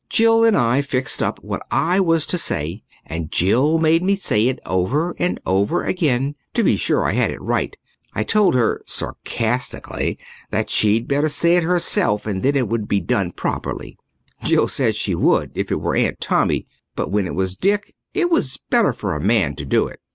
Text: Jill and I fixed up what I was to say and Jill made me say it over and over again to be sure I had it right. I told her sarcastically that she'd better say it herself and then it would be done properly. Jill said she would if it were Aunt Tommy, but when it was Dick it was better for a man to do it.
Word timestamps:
Jill 0.09 0.43
and 0.43 0.57
I 0.57 0.81
fixed 0.81 1.21
up 1.21 1.43
what 1.43 1.61
I 1.69 1.99
was 1.99 2.25
to 2.25 2.39
say 2.39 2.81
and 3.05 3.29
Jill 3.31 3.77
made 3.77 4.01
me 4.01 4.15
say 4.15 4.47
it 4.47 4.59
over 4.65 5.15
and 5.19 5.39
over 5.45 5.83
again 5.83 6.33
to 6.55 6.63
be 6.63 6.75
sure 6.75 7.05
I 7.05 7.11
had 7.13 7.29
it 7.29 7.39
right. 7.39 7.77
I 8.15 8.23
told 8.23 8.55
her 8.55 8.81
sarcastically 8.87 10.17
that 10.49 10.71
she'd 10.71 11.07
better 11.07 11.29
say 11.29 11.55
it 11.55 11.61
herself 11.63 12.25
and 12.25 12.41
then 12.41 12.55
it 12.55 12.67
would 12.67 12.87
be 12.87 12.99
done 12.99 13.29
properly. 13.33 13.95
Jill 14.43 14.67
said 14.67 14.95
she 14.95 15.13
would 15.13 15.51
if 15.53 15.71
it 15.71 15.79
were 15.79 15.95
Aunt 15.95 16.19
Tommy, 16.19 16.65
but 16.95 17.11
when 17.11 17.27
it 17.27 17.35
was 17.35 17.55
Dick 17.55 17.93
it 18.15 18.31
was 18.31 18.57
better 18.57 18.93
for 18.93 19.15
a 19.15 19.21
man 19.21 19.55
to 19.57 19.65
do 19.65 19.85
it. 19.87 19.99